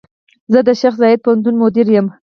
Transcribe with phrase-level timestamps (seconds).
[0.51, 2.07] زۀ د شيخ زايد پوهنتون مدير يم.